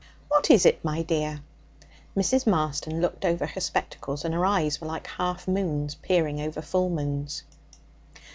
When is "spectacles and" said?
3.61-4.33